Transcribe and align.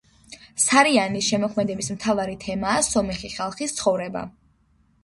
სარიანის 0.63 1.27
შემოქმედების 1.33 1.91
მთავარი 1.99 2.35
თემაა 2.47 2.81
სომეხი 2.89 3.33
ხალხის 3.39 3.79
ცხოვრება. 3.83 4.27